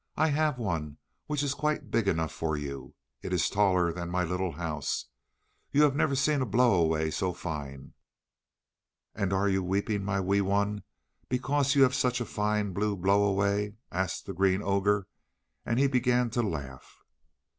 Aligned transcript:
I 0.17 0.29
have 0.29 0.57
one 0.57 0.97
which 1.27 1.43
is 1.43 1.53
quite 1.53 1.91
big 1.91 2.07
enough 2.07 2.31
for 2.31 2.57
you; 2.57 2.95
it 3.21 3.31
is 3.31 3.51
taller 3.51 3.93
than 3.93 4.09
my 4.09 4.23
little 4.23 4.53
house. 4.53 5.05
You 5.71 5.83
have 5.83 5.95
never 5.95 6.15
seen 6.15 6.41
a 6.41 6.45
blow 6.47 6.73
away 6.73 7.11
so 7.11 7.33
fine." 7.33 7.93
"And 9.13 9.31
are 9.31 9.47
you 9.47 9.61
weeping, 9.61 10.03
my 10.03 10.19
Wee 10.19 10.41
Wun, 10.41 10.81
because 11.29 11.75
you 11.75 11.83
have 11.83 11.93
such 11.93 12.19
a 12.19 12.25
fine 12.25 12.73
blue 12.73 12.95
blow 12.97 13.21
away?" 13.23 13.75
asked 13.91 14.25
the 14.25 14.33
Green 14.33 14.63
Ogre, 14.63 15.05
and 15.67 15.77
he 15.77 15.85
began 15.85 16.31
to 16.31 16.41
laugh. 16.41 17.03